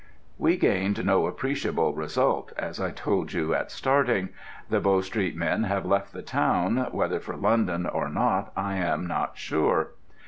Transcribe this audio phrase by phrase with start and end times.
[0.39, 4.29] We gained no appreciable result, as I told you at starting;
[4.67, 9.05] the Bow Street men have left the town, whether for London or not, I am
[9.05, 9.91] not sure.